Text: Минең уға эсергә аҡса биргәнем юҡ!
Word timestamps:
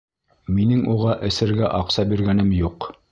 Минең 0.59 0.79
уға 0.93 1.13
эсергә 1.29 1.69
аҡса 1.81 2.07
биргәнем 2.15 2.51
юҡ! 2.65 2.89